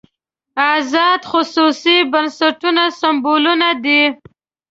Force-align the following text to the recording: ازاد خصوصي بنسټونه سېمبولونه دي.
ازاد 0.73 1.21
خصوصي 1.31 1.97
بنسټونه 2.11 2.83
سېمبولونه 2.99 3.69
دي. 3.83 4.01